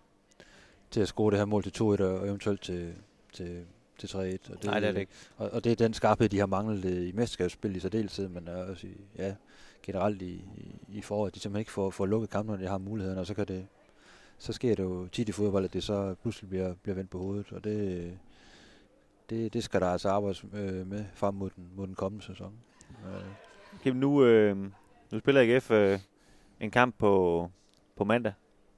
til 0.91 1.01
at 1.01 1.07
score 1.07 1.31
det 1.31 1.39
her 1.39 1.45
mål 1.45 1.63
til 1.63 1.83
2-1 1.83 1.83
og 1.83 2.27
eventuelt 2.27 2.61
til, 2.61 2.93
til, 3.33 3.65
til 3.99 4.07
3-1. 4.07 4.17
Og 4.19 4.21
det, 4.21 4.63
Nej, 4.63 4.79
det 4.79 4.89
er 4.89 4.91
det 4.91 4.99
ikke. 4.99 5.11
Og, 5.37 5.49
og 5.49 5.63
det 5.63 5.71
er 5.71 5.75
den 5.75 5.93
skarphed, 5.93 6.29
de 6.29 6.39
har 6.39 6.45
manglet 6.45 7.07
i 7.07 7.11
mesterskabsspil 7.11 7.75
i 7.75 7.79
særdeleshed, 7.79 8.29
men 8.29 8.47
også 8.47 8.87
i, 8.87 8.91
ja, 9.17 9.35
generelt 9.83 10.21
i, 10.21 10.33
i, 10.57 10.75
i 10.97 11.01
foråret. 11.01 11.35
De 11.35 11.39
simpelthen 11.39 11.59
ikke 11.61 11.71
får, 11.71 11.89
får 11.89 12.05
lukket 12.05 12.29
kampen, 12.29 12.51
når 12.55 12.61
de 12.63 12.67
har 12.67 12.77
muligheden, 12.77 13.19
og 13.19 13.25
så 13.25 13.33
kan 13.33 13.47
det, 13.47 13.67
så 14.37 14.53
sker 14.53 14.75
det 14.75 14.83
jo 14.83 15.07
tit 15.07 15.29
i 15.29 15.31
fodbold, 15.31 15.65
at 15.65 15.73
det 15.73 15.83
så 15.83 16.15
pludselig 16.21 16.49
bliver, 16.49 16.73
bliver 16.83 16.95
vendt 16.95 17.09
på 17.09 17.17
hovedet, 17.17 17.51
og 17.51 17.63
det, 17.63 18.17
det, 19.29 19.53
det 19.53 19.63
skal 19.63 19.81
der 19.81 19.87
altså 19.87 20.09
arbejdes 20.09 20.45
øh, 20.53 20.87
med 20.87 21.05
frem 21.13 21.33
mod 21.33 21.49
den, 21.55 21.67
mod 21.75 21.87
den 21.87 21.95
kommende 21.95 22.25
sæson. 22.25 22.53
Kim, 23.83 23.95
nu, 23.95 24.23
øh, 24.23 24.57
nu 25.11 25.19
spiller 25.19 25.41
AGF 25.41 25.71
øh, 25.71 25.99
en 26.59 26.71
kamp 26.71 26.95
på, 26.97 27.49
på 27.95 28.03
mandag 28.03 28.33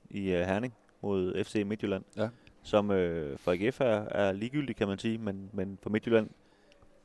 i 0.09 0.31
øh, 0.31 0.45
Herning 0.45 0.73
mod 1.01 1.43
FC 1.43 1.63
Midtjylland. 1.65 2.03
Ja 2.17 2.29
som 2.63 2.91
øh, 2.91 3.37
for 3.37 3.51
AGF 3.51 3.81
er, 3.81 4.05
er 4.11 4.31
ligegyldig, 4.31 4.75
kan 4.75 4.87
man 4.87 4.99
sige, 4.99 5.17
men, 5.17 5.49
men 5.53 5.79
for 5.81 5.89
Midtjylland 5.89 6.29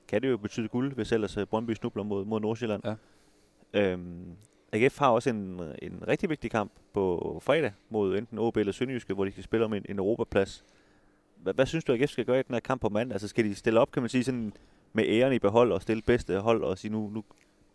kan 0.08 0.23
det 0.23 0.31
jo 0.31 0.37
betyde 0.37 0.69
guld, 0.69 0.94
hvis 0.94 1.12
ellers 1.12 1.37
øh, 1.37 1.47
Brøndby 1.47 1.75
snubler 1.75 2.03
mod, 2.03 2.25
mod 2.25 2.41
Nordsjælland. 2.41 2.82
Ja. 2.85 2.94
Øhm, 3.73 4.37
AGF 4.73 4.99
har 4.99 5.08
også 5.08 5.31
en, 5.31 5.61
en 5.82 6.03
rigtig 6.08 6.31
vigtig 6.31 6.50
kamp 6.50 6.73
på 6.93 7.38
fredag 7.43 7.73
mod 7.91 8.19
enten 8.19 8.38
OB 8.38 8.56
eller 8.56 8.73
Sønderjyske, 8.73 9.14
hvor 9.14 9.25
de 9.25 9.32
skal 9.32 9.44
spille 9.44 9.64
om 9.64 9.75
en, 9.75 9.87
en 9.88 9.99
Europaplads. 9.99 10.64
Hvad, 11.37 11.55
hvad 11.55 11.67
synes 11.67 11.85
du, 11.85 11.93
AGF 11.93 12.11
skal 12.11 12.25
gøre 12.25 12.41
i 12.41 12.43
den 12.43 12.55
her 12.55 12.61
kamp 12.61 12.81
på 12.81 12.88
mandag? 12.88 13.14
Altså 13.14 13.29
skal 13.29 13.44
de 13.44 13.55
stille 13.55 13.81
op, 13.81 13.91
kan 13.91 14.03
man 14.03 14.08
sige, 14.08 14.25
sådan 14.25 14.53
med 14.93 15.05
æren 15.08 15.32
i 15.32 15.38
behold 15.38 15.73
og 15.73 15.82
stille 15.82 16.03
bedste 16.03 16.38
hold 16.38 16.62
og 16.62 16.79
sige, 16.79 16.93
nu, 16.93 17.11
nu 17.14 17.25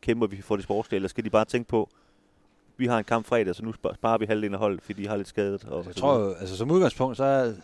kæmper 0.01 0.27
vi 0.27 0.41
for 0.41 0.55
det 0.55 0.63
sportslige, 0.63 0.95
eller 0.95 1.09
skal 1.09 1.25
de 1.25 1.29
bare 1.29 1.45
tænke 1.45 1.67
på, 1.67 1.89
vi 2.81 2.85
har 2.87 2.97
en 2.97 3.03
kamp 3.03 3.25
fredag, 3.25 3.55
så 3.55 3.65
nu 3.65 3.73
sparer 3.73 4.17
vi 4.17 4.25
halvdelen 4.25 4.53
af 4.53 4.59
holdet, 4.59 4.81
fordi 4.81 5.03
de 5.03 5.07
har 5.07 5.17
lidt 5.17 5.27
skadet. 5.27 5.65
Og 5.65 5.85
jeg 5.85 5.95
tror 5.95 6.19
jo, 6.19 6.33
altså 6.33 6.57
som 6.57 6.71
udgangspunkt, 6.71 7.17
så, 7.17 7.55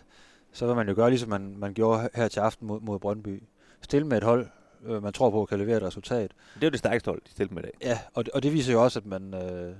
så 0.51 0.65
vil 0.67 0.75
man 0.75 0.87
jo 0.87 0.95
gøre, 0.95 1.09
ligesom 1.09 1.29
man, 1.29 1.55
man 1.57 1.73
gjorde 1.73 2.09
her 2.15 2.27
til 2.27 2.39
aften 2.39 2.67
mod, 2.67 2.81
mod 2.81 2.99
Brøndby. 2.99 3.43
Stille 3.81 4.07
med 4.07 4.17
et 4.17 4.23
hold, 4.23 4.47
øh, 4.85 5.03
man 5.03 5.13
tror 5.13 5.29
på 5.29 5.45
kan 5.45 5.59
levere 5.59 5.77
et 5.77 5.83
resultat. 5.83 6.31
Det 6.55 6.63
er 6.63 6.67
jo 6.67 6.71
det 6.71 6.79
stærkeste 6.79 7.09
hold, 7.11 7.21
de 7.25 7.31
stiller 7.31 7.53
med 7.53 7.63
i 7.63 7.65
dag. 7.65 7.73
Ja, 7.81 7.99
og, 8.13 8.23
og 8.33 8.43
det 8.43 8.53
viser 8.53 8.73
jo 8.73 8.83
også, 8.83 8.99
at 8.99 9.05
man, 9.05 9.33
øh, 9.33 9.75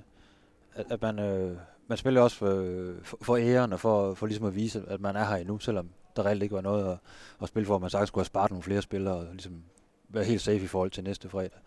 at, 0.74 0.86
at 0.90 1.02
man, 1.02 1.18
øh, 1.18 1.56
man 1.88 1.98
spiller 1.98 2.20
også 2.20 2.36
for, 2.36 2.64
for, 3.02 3.18
for 3.22 3.36
æren 3.36 3.72
og 3.72 3.80
for, 3.80 4.14
for 4.14 4.26
ligesom 4.26 4.46
at 4.46 4.54
vise, 4.54 4.82
at 4.88 5.00
man 5.00 5.16
er 5.16 5.24
her 5.24 5.36
endnu, 5.36 5.58
selvom 5.58 5.88
der 6.16 6.26
reelt 6.26 6.42
ikke 6.42 6.54
var 6.54 6.60
noget 6.60 6.92
at, 6.92 6.98
at 7.42 7.48
spille 7.48 7.66
for, 7.66 7.78
man 7.78 7.90
sagtens 7.90 8.08
skulle 8.08 8.22
have 8.22 8.26
sparet 8.26 8.50
nogle 8.50 8.62
flere 8.62 8.82
spillere 8.82 9.14
og 9.14 9.26
ligesom 9.32 9.62
være 10.08 10.24
helt 10.24 10.40
safe 10.40 10.64
i 10.64 10.66
forhold 10.66 10.90
til 10.90 11.04
næste 11.04 11.28
fredag. 11.28 11.58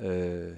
Øh, 0.00 0.52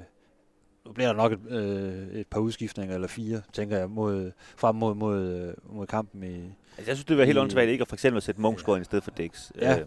nu 0.88 0.92
bliver 0.92 1.08
der 1.08 1.16
nok 1.16 1.32
et, 1.32 1.38
øh, 1.50 2.20
et 2.20 2.26
par 2.26 2.40
udskiftninger, 2.40 2.94
eller 2.94 3.08
fire, 3.08 3.42
tænker 3.52 3.78
jeg, 3.78 3.90
mod, 3.90 4.30
frem 4.56 4.76
mod, 4.76 4.94
mod, 4.94 5.18
øh, 5.18 5.76
mod 5.76 5.86
kampen 5.86 6.22
i... 6.22 6.34
Altså, 6.36 6.52
jeg 6.76 6.96
synes, 6.96 7.04
det 7.04 7.18
var 7.18 7.24
helt 7.24 7.38
åndssvagt 7.38 7.68
ikke 7.68 7.82
at 7.82 7.88
for 7.88 7.96
eksempel 7.96 8.22
sætte 8.22 8.40
Munchsgaard 8.40 8.78
ja. 8.78 8.80
i 8.80 8.84
stedet 8.84 9.04
for 9.04 9.10
Dix. 9.10 9.50
Ja. 9.60 9.78
Øh. 9.78 9.86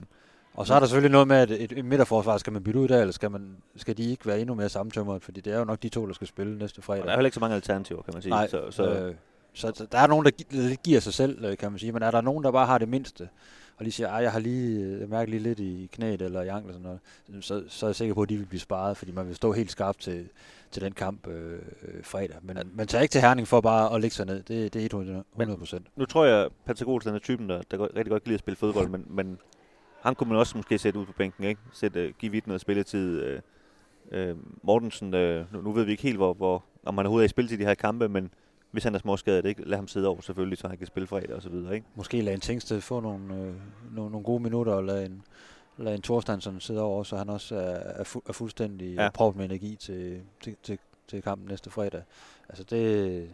Og 0.54 0.68
så 0.68 0.74
er 0.74 0.80
der 0.80 0.88
selvfølgelig 0.88 1.12
noget 1.12 1.28
med, 1.28 1.38
at 1.38 1.52
et, 1.52 1.72
et 1.72 1.86
midterforsvar, 1.86 2.38
skal 2.38 2.54
man 2.54 2.64
bytte 2.64 2.80
ud 2.80 2.88
der, 2.88 3.00
eller 3.00 3.12
skal, 3.12 3.32
man, 3.32 3.58
skal 3.76 3.98
de 3.98 4.04
ikke 4.04 4.26
være 4.26 4.40
endnu 4.40 4.56
mere 4.56 4.70
sammentømret? 4.70 5.24
Fordi 5.24 5.42
det 5.42 5.54
er 5.54 5.60
jo 5.60 5.66
nok 5.66 5.84
de 5.84 5.90
to, 5.90 6.08
der 6.08 6.14
skal 6.14 6.28
spille 6.28 6.58
næste 6.58 6.82
fredag. 6.82 7.02
Og 7.02 7.08
der 7.08 7.14
er 7.14 7.18
heller 7.18 7.28
ikke 7.28 7.36
så 7.36 7.40
mange 7.40 7.56
alternativer, 7.56 8.02
kan 8.02 8.14
man 8.14 8.22
sige. 8.22 8.30
Nej, 8.30 8.48
så, 8.48 8.72
så, 8.72 8.92
øh, 8.92 9.16
så, 9.54 9.88
der 9.92 9.98
er 9.98 10.08
nogen, 10.08 10.26
der 10.26 10.32
gi- 10.32 10.76
giver 10.84 11.00
sig 11.00 11.14
selv, 11.14 11.46
øh, 11.46 11.58
kan 11.58 11.72
man 11.72 11.80
sige. 11.80 11.92
Men 11.92 12.04
er 12.04 12.12
der 12.12 12.22
nogen, 12.22 12.44
der 12.44 12.52
bare 12.52 12.66
har 12.66 12.78
det 12.78 12.90
mindste, 12.90 13.30
og 13.82 13.86
lige 13.86 13.92
siger, 13.92 14.10
at 14.10 14.24
jeg 14.24 14.32
har 14.32 14.40
lige, 14.40 15.00
jeg 15.00 15.10
mærker 15.10 15.30
lige 15.30 15.44
lidt 15.44 15.60
i 15.60 15.90
knæet 15.92 16.22
eller 16.22 16.42
i 16.42 16.48
anklen, 16.48 16.74
sådan 16.74 17.00
noget, 17.28 17.46
så, 17.46 17.64
så 17.68 17.86
er 17.86 17.90
jeg 17.90 17.96
sikker 17.96 18.14
på, 18.14 18.22
at 18.22 18.30
de 18.30 18.38
vil 18.38 18.46
blive 18.46 18.60
sparet, 18.60 18.98
fordi 18.98 19.12
man 19.12 19.28
vil 19.28 19.36
stå 19.36 19.52
helt 19.52 19.72
skarpt 19.72 20.00
til, 20.00 20.30
til 20.72 20.82
den 20.82 20.94
kamp 20.94 21.28
øh, 21.28 21.54
øh, 21.54 22.04
fredag. 22.04 22.38
Men 22.42 22.58
ja. 22.58 22.64
man 22.74 22.88
tager 22.88 23.02
ikke 23.02 23.12
til 23.12 23.22
Herning 23.22 23.48
for 23.48 23.62
bare 23.62 23.96
at 23.96 24.02
lægge 24.02 24.16
sig 24.16 24.26
ned. 24.26 24.44
Det, 24.44 24.74
det 24.74 24.82
er 24.82 24.86
100 24.86 25.58
procent. 25.58 25.88
Nu 25.96 26.06
tror 26.06 26.26
jeg, 26.26 26.46
at 26.46 26.52
Patrick 26.66 26.88
Olsen 26.88 27.16
er 27.16 27.20
typen, 27.20 27.50
der, 27.50 27.62
der 27.72 27.84
rigtig 27.84 28.10
godt 28.10 28.24
kan 28.24 28.30
lide 28.30 28.36
at 28.36 28.40
spille 28.40 28.58
fodbold, 28.58 28.90
men, 28.90 29.06
men 29.10 29.38
han 30.02 30.16
kunne 30.16 30.30
man 30.30 30.38
også 30.38 30.58
måske 30.58 30.78
sætte 30.78 31.00
ud 31.00 31.06
på 31.06 31.14
bænken, 31.14 31.44
ikke? 31.44 31.62
Sætte, 31.74 32.08
uh, 32.08 32.14
give 32.20 32.32
vidt 32.32 32.48
noget 32.48 32.62
spilletid. 32.62 33.36
Uh, 34.14 34.20
uh, 34.20 34.38
Mortensen, 34.64 35.14
uh, 35.14 35.54
nu, 35.54 35.62
nu 35.62 35.72
ved 35.72 35.84
vi 35.84 35.92
ikke 35.92 36.04
helt, 36.04 36.18
hvor, 36.18 36.34
hvor, 36.34 36.64
om 36.86 36.98
han 36.98 37.06
overhovedet 37.06 37.26
er 37.26 37.30
i 37.30 37.36
spil 37.36 37.48
til 37.48 37.60
de 37.60 37.66
her 37.66 37.74
kampe, 37.74 38.10
men 38.10 38.34
hvis 38.72 38.84
han 38.84 38.96
er 38.96 39.00
småskadet, 39.00 39.46
ikke? 39.46 39.70
lad 39.70 39.78
ham 39.78 39.88
sidde 39.88 40.08
over 40.08 40.22
selvfølgelig, 40.22 40.58
så 40.58 40.68
han 40.68 40.78
kan 40.78 40.88
spille 40.88 41.08
fredag 41.08 41.36
og 41.36 41.42
så 41.42 41.50
videre. 41.50 41.76
Ikke? 41.76 41.88
Måske 41.96 42.22
lade 42.22 42.34
en 42.34 42.42
Tingsted 42.42 42.82
få 42.82 43.00
nogle, 43.00 43.36
øh, 43.36 43.54
nogle, 43.96 44.12
nogle 44.12 44.24
gode 44.24 44.44
minutter, 44.44 44.74
og 44.74 44.84
lade 44.84 45.06
en, 45.06 45.24
lade 45.78 45.96
en 45.96 46.02
Thorstensson 46.02 46.60
sidde 46.60 46.82
over, 46.82 47.04
så 47.04 47.18
han 47.18 47.30
også 47.30 47.56
er, 47.56 48.02
er, 48.02 48.04
fu- 48.04 48.30
er 48.30 48.34
fuldstændig 48.34 48.96
ja. 48.96 49.10
prøvet 49.10 49.36
med 49.36 49.46
energi 49.46 49.76
til, 49.76 50.22
til, 50.42 50.56
til, 50.64 50.80
til 51.08 51.22
kampen 51.22 51.48
næste 51.48 51.70
fredag. 51.70 52.02
Altså 52.50 52.64
det... 52.64 53.30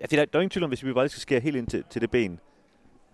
Ja, 0.00 0.04
for 0.04 0.16
der, 0.16 0.24
der 0.24 0.38
er 0.38 0.42
ingen 0.42 0.50
tvivl 0.50 0.64
om, 0.64 0.70
hvis 0.70 0.84
vi 0.84 0.92
bare 0.92 1.08
skal 1.08 1.20
skære 1.20 1.40
helt 1.40 1.56
ind 1.56 1.66
til, 1.66 1.84
til 1.90 2.00
det 2.00 2.10
ben. 2.10 2.40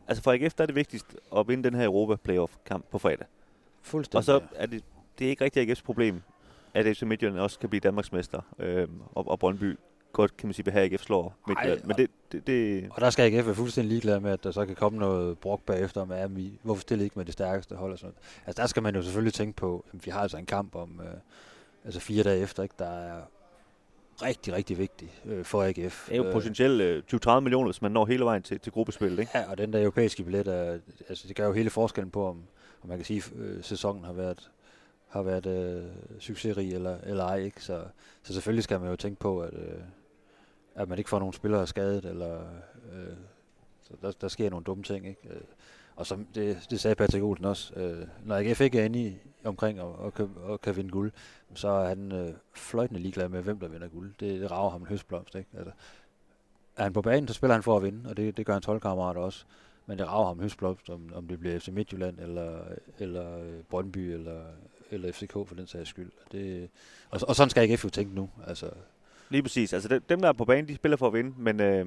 Altså 0.09 0.23
for 0.23 0.33
AGF, 0.33 0.55
der 0.55 0.65
er 0.65 0.67
det 0.67 0.75
vigtigst 0.75 1.07
at 1.37 1.49
vinde 1.49 1.65
den 1.65 1.75
her 1.75 1.85
Europa 1.85 2.17
Playoff 2.17 2.53
kamp 2.67 2.85
på 2.91 2.99
fredag. 2.99 3.27
Fuldstændig. 3.83 4.19
Og 4.19 4.25
så 4.25 4.41
er 4.55 4.67
det, 4.67 4.85
det 5.19 5.25
er 5.25 5.29
ikke 5.31 5.45
rigtig 5.45 5.71
AGF's 5.71 5.83
problem, 5.85 6.23
at 6.75 6.97
FC 6.97 7.03
Midtjylland 7.03 7.39
også 7.39 7.59
kan 7.59 7.69
blive 7.69 7.81
Danmarksmester, 7.81 8.41
øh, 8.59 8.89
og, 9.15 9.29
og 9.29 9.39
Brøndby 9.39 9.79
godt, 10.13 10.37
kan 10.37 10.47
man 10.47 10.55
sige, 10.55 10.73
at 10.73 10.93
AGF 10.93 11.03
slår 11.03 11.35
Midtjylland. 11.47 11.85
Men 11.85 11.97
det, 11.97 12.11
det, 12.33 12.47
det... 12.47 12.89
Og 12.91 13.01
der 13.01 13.11
skal 13.11 13.23
AGF 13.23 13.47
være 13.47 13.55
fuldstændig 13.55 13.89
ligeglad 13.89 14.21
med, 14.21 14.31
at 14.31 14.45
der 14.45 14.51
så 14.51 14.67
kan 14.67 14.75
komme 14.75 14.99
noget 14.99 15.39
brok 15.39 15.63
bagefter, 15.63 16.05
med, 16.05 16.17
at 16.17 16.37
vi, 16.37 16.53
hvorfor 16.63 16.81
stiller 16.81 17.05
ikke 17.05 17.19
med 17.19 17.25
det 17.25 17.33
stærkeste 17.33 17.75
hold 17.77 17.93
og 17.93 17.99
sådan 17.99 18.07
noget. 18.07 18.47
Altså 18.47 18.63
der 18.63 18.69
skal 18.69 18.83
man 18.83 18.95
jo 18.97 19.03
selvfølgelig 19.03 19.35
tænke 19.35 19.57
på, 19.57 19.85
at 19.95 20.07
vi 20.07 20.11
har 20.11 20.21
altså 20.21 20.37
en 20.37 20.47
kamp 20.47 20.75
om, 20.75 21.01
øh, 21.05 21.15
altså 21.85 22.01
fire 22.01 22.23
dage 22.23 22.41
efter, 22.41 22.63
ikke, 22.63 22.75
der 22.79 22.91
er 22.91 23.21
rigtig, 24.23 24.55
rigtig 24.55 24.79
vigtig 24.79 25.21
øh, 25.25 25.45
for 25.45 25.63
AGF. 25.63 26.09
Det 26.09 26.13
er 26.13 26.17
jo 26.17 26.33
potentielt 26.33 26.81
øh, 26.81 27.03
20-30 27.15 27.41
millioner, 27.41 27.67
hvis 27.67 27.83
man 27.83 27.93
når 27.93 28.07
hele 28.07 28.25
vejen 28.25 28.43
til, 28.43 28.61
til 28.61 28.73
gruppespillet, 28.73 29.19
ikke? 29.19 29.31
Ja, 29.35 29.51
og 29.51 29.59
den 29.59 29.73
der 29.73 29.81
europæiske 29.81 30.23
billet, 30.25 30.49
er, 30.49 30.79
altså 31.09 31.29
det 31.29 31.37
gør 31.37 31.47
jo 31.47 31.53
hele 31.53 31.71
forskellen 31.71 32.11
på, 32.11 32.27
om, 32.27 32.43
om 32.83 32.89
man 32.89 32.99
kan 32.99 33.05
sige, 33.05 33.23
øh, 33.37 33.63
sæsonen 33.63 34.05
har 34.05 34.13
været 34.13 34.51
har 35.13 35.23
været 35.23 35.47
øh, 35.47 35.85
succesrig 36.19 36.75
eller, 36.75 36.97
eller 37.03 37.25
ej. 37.25 37.39
Ikke? 37.39 37.65
Så, 37.65 37.85
så 38.23 38.33
selvfølgelig 38.33 38.65
skal 38.65 38.81
man 38.81 38.91
jo 38.91 38.97
tænke 38.97 39.21
på, 39.21 39.41
at, 39.41 39.55
øh, 39.55 39.81
at 40.75 40.89
man 40.89 40.99
ikke 40.99 41.11
får 41.11 41.19
nogen 41.19 41.33
spillere 41.33 41.67
skadet, 41.67 42.05
eller 42.05 42.41
øh, 42.93 43.17
så 43.83 43.93
der, 44.03 44.13
der 44.21 44.29
sker 44.29 44.51
nogle 44.51 44.65
dumme 44.65 44.85
ting. 44.85 45.09
Ikke? 45.09 45.29
Øh, 45.31 45.41
og 45.97 46.07
som 46.07 46.27
det, 46.35 46.67
det 46.71 46.81
sagde 46.81 46.95
Patrick 46.95 47.25
Olsen 47.25 47.45
også, 47.45 47.75
øh, 47.75 48.07
når 48.25 48.37
AGF 48.37 48.61
ikke 48.61 48.81
er 48.81 48.85
inde 48.85 48.99
i, 48.99 49.17
omkring 49.45 49.81
og, 49.81 49.99
og, 49.99 50.15
kan, 50.15 50.31
og 50.43 50.61
kan 50.61 50.77
vinde 50.77 50.91
guld, 50.91 51.13
så 51.55 51.69
er 51.69 51.89
han 51.89 52.13
øh, 52.13 52.35
fløjtende 52.55 53.01
ligeglad 53.01 53.29
med, 53.29 53.43
hvem 53.43 53.59
der 53.59 53.69
vinder 53.69 53.89
guld. 53.89 54.15
Det, 54.21 54.41
det 54.41 54.51
rager 54.51 54.71
ham 54.71 54.81
en 54.81 54.87
høstblomst. 54.87 55.35
Ikke? 55.35 55.49
Altså, 55.57 55.73
er 56.77 56.83
han 56.83 56.93
på 56.93 57.03
banen, 57.03 57.29
så 57.29 57.35
spiller 57.35 57.55
han 57.55 57.63
for 57.63 57.77
at 57.77 57.83
vinde, 57.83 58.11
og 58.11 58.17
det, 58.17 58.37
det 58.37 58.47
gør 58.47 58.53
hans 58.53 58.67
holdkammerater 58.67 59.21
også. 59.21 59.45
Men 59.87 59.99
det 59.99 60.09
rager 60.09 60.27
ham 60.27 60.37
en 60.37 60.43
høstblomst, 60.43 60.91
om, 60.91 61.13
om 61.15 61.29
det 61.29 61.41
bliver 61.41 61.59
FC 61.59 61.69
Midtjylland, 61.69 62.21
eller, 62.21 62.59
eller 62.99 63.39
øh, 63.39 63.63
Brøndby, 63.71 63.99
eller, 63.99 64.41
eller 64.91 65.13
FCK 65.13 65.33
for 65.33 65.55
den 65.55 65.67
sags 65.67 65.89
skyld. 65.89 66.11
Det, 66.33 66.71
og, 67.11 67.21
og 67.29 67.37
sådan 67.37 67.51
skal 67.51 67.71
AGF 67.71 67.85
jo 67.85 67.91
tænke 67.91 68.15
nu. 68.15 68.31
Altså, 68.47 68.71
Lige 69.33 69.43
præcis. 69.43 69.73
Altså 69.73 70.01
dem, 70.09 70.21
der 70.21 70.29
er 70.29 70.33
på 70.33 70.45
banen, 70.45 70.69
de 70.69 70.75
spiller 70.75 70.97
for 70.97 71.07
at 71.07 71.13
vinde, 71.13 71.35
men, 71.39 71.61
øh, 71.61 71.87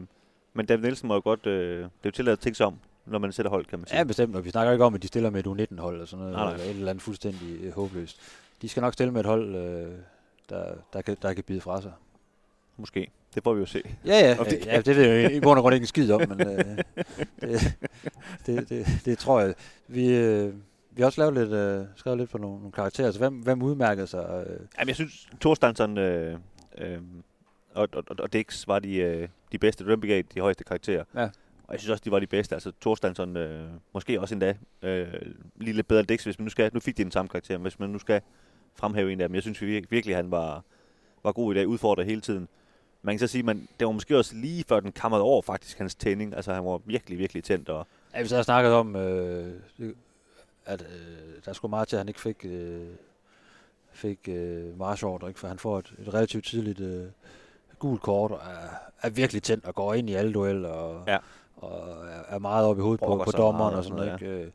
men 0.53 0.65
David 0.65 0.83
Nielsen 0.83 1.07
må 1.07 1.13
jo 1.13 1.21
godt, 1.23 1.45
øh, 1.45 1.77
det 1.77 1.83
er 1.83 1.89
jo 2.05 2.11
tilladt 2.11 2.33
at 2.33 2.39
tænke 2.39 2.57
sig 2.57 2.65
om, 2.65 2.79
når 3.05 3.19
man 3.19 3.31
sætter 3.31 3.49
hold, 3.49 3.65
kan 3.65 3.79
man 3.79 3.87
sige. 3.87 3.97
Ja, 3.97 4.03
bestemt. 4.03 4.35
Og 4.35 4.45
vi 4.45 4.49
snakker 4.49 4.71
ikke 4.71 4.85
om, 4.85 4.95
at 4.95 5.01
de 5.01 5.07
stiller 5.07 5.29
med 5.29 5.39
et 5.39 5.47
U19-hold 5.47 5.95
eller 5.95 6.05
sådan 6.05 6.19
noget, 6.19 6.33
Nej, 6.33 6.43
nej. 6.43 6.53
eller 6.53 6.65
et 6.65 6.69
eller 6.69 6.89
andet 6.89 7.01
fuldstændig 7.01 7.63
øh, 7.63 7.73
håbløst. 7.73 8.21
De 8.61 8.69
skal 8.69 8.81
nok 8.81 8.93
stille 8.93 9.13
med 9.13 9.19
et 9.19 9.25
hold, 9.25 9.55
øh, 9.55 9.91
der, 10.49 10.73
der, 10.93 11.01
kan, 11.01 11.17
der 11.21 11.33
kan 11.33 11.43
bide 11.43 11.61
fra 11.61 11.81
sig. 11.81 11.91
Måske. 12.77 13.11
Det 13.35 13.43
får 13.43 13.53
vi 13.53 13.59
jo 13.59 13.65
se. 13.65 13.81
Ja, 14.05 14.19
ja. 14.19 14.43
Det 14.49 14.65
ja 14.65 14.81
det 14.81 14.95
ved 14.95 15.03
jeg 15.03 15.35
i 15.35 15.39
bund 15.39 15.59
og 15.59 15.61
grund 15.63 15.73
ikke 15.73 15.83
en 15.83 15.87
skid 15.87 16.11
om, 16.11 16.21
men 16.29 16.41
øh, 16.41 16.77
det, 17.41 17.77
det, 18.45 18.69
det, 18.69 18.87
det, 19.05 19.17
tror 19.17 19.39
jeg. 19.39 19.53
Vi, 19.87 20.15
øh, 20.15 20.53
vi 20.91 21.01
har 21.01 21.05
også 21.05 21.21
lavet 21.21 21.33
lidt, 21.33 21.51
øh, 21.51 21.85
skrevet 21.95 22.19
lidt 22.19 22.29
på 22.29 22.37
nogle, 22.37 22.57
nogle 22.57 22.71
karakterer. 22.71 23.11
Så 23.11 23.19
hvem, 23.19 23.33
hvem 23.33 23.61
udmærkede 23.61 24.07
sig? 24.07 24.45
Øh, 24.47 24.59
Jamen, 24.79 24.87
jeg 24.87 24.95
synes, 24.95 25.27
Thorstensson 25.41 25.97
øh, 25.97 26.39
øh, 26.77 26.97
og, 27.75 27.89
og, 27.93 28.03
og 28.19 28.33
Dix 28.33 28.67
var 28.67 28.79
de, 28.79 28.95
øh, 28.95 29.27
de 29.51 29.57
bedste. 29.57 29.85
Dem 29.85 30.01
begav 30.01 30.23
de 30.33 30.39
højeste 30.39 30.63
karakterer. 30.63 31.03
Ja. 31.15 31.29
Og 31.67 31.73
jeg 31.73 31.79
synes 31.79 31.89
også, 31.89 32.01
de 32.05 32.11
var 32.11 32.19
de 32.19 32.27
bedste. 32.27 32.55
Altså, 32.55 32.71
Thorstensson 32.81 33.37
øh, 33.37 33.69
måske 33.93 34.21
også 34.21 34.35
endda 34.35 34.57
øh, 34.81 35.07
lige 35.55 35.73
lidt 35.73 35.87
bedre 35.87 35.99
end 35.99 36.07
Dix, 36.07 36.23
hvis 36.23 36.39
man 36.39 36.43
nu 36.43 36.49
skal... 36.49 36.69
Nu 36.73 36.79
fik 36.79 36.97
de 36.97 37.03
den 37.03 37.11
samme 37.11 37.29
karakter, 37.29 37.57
men 37.57 37.61
hvis 37.61 37.79
man 37.79 37.89
nu 37.89 37.99
skal 37.99 38.21
fremhæve 38.75 39.13
en 39.13 39.21
af 39.21 39.29
dem. 39.29 39.35
Jeg 39.35 39.41
synes 39.41 39.61
vir- 39.61 39.87
virkelig, 39.89 40.15
han 40.15 40.31
var, 40.31 40.63
var 41.23 41.31
god 41.31 41.53
i 41.53 41.57
dag, 41.57 41.67
udfordret 41.67 42.05
hele 42.05 42.21
tiden. 42.21 42.47
Man 43.01 43.13
kan 43.15 43.19
så 43.19 43.31
sige, 43.31 43.49
at 43.49 43.57
det 43.79 43.85
var 43.85 43.91
måske 43.91 44.17
også 44.17 44.35
lige 44.35 44.63
før 44.63 44.79
den 44.79 44.91
kammerede 44.91 45.23
over 45.23 45.41
faktisk 45.41 45.77
hans 45.77 45.95
tænding. 45.95 46.35
Altså, 46.35 46.53
han 46.53 46.65
var 46.65 46.81
virkelig, 46.85 47.17
virkelig 47.17 47.43
tændt. 47.43 47.69
Og, 47.69 47.87
ja, 48.15 48.21
vi 48.21 48.27
så 48.27 48.35
har 48.35 48.43
snakket 48.43 48.73
om, 48.73 48.95
øh, 48.95 49.53
at 50.65 50.81
øh, 50.81 51.45
der 51.45 51.53
skulle 51.53 51.69
meget 51.69 51.87
til, 51.87 51.95
at 51.95 51.99
han 51.99 52.07
ikke 52.07 52.21
fik, 52.21 52.45
øh, 52.45 52.87
fik 53.91 54.19
øh, 54.27 54.79
marchordre, 54.79 55.27
ikke? 55.27 55.39
for 55.39 55.47
han 55.47 55.59
får 55.59 55.79
et, 55.79 55.93
et 55.99 56.13
relativt 56.13 56.45
tidligt 56.45 56.79
øh, 56.79 57.05
gult 57.79 58.01
kort, 58.01 58.31
og 58.31 58.37
er, 58.37 58.69
er 59.01 59.09
virkelig 59.09 59.43
tændt 59.43 59.65
og 59.65 59.75
går 59.75 59.93
ind 59.93 60.09
i 60.09 60.13
alle 60.13 60.33
dueller, 60.33 60.69
og, 60.69 61.03
Ja. 61.07 61.17
og 61.55 62.07
er, 62.07 62.35
er 62.35 62.39
meget 62.39 62.65
oppe 62.67 62.79
i 62.79 62.83
hovedet 62.83 62.99
på, 62.99 63.05
Brokker 63.05 63.25
på 63.25 63.31
sig 63.31 63.37
dommeren 63.37 63.75
og 63.75 63.83
sådan 63.83 63.99
og 63.99 64.05
noget. 64.05 64.19
sådan 64.19 64.39
Ikke? 64.39 64.51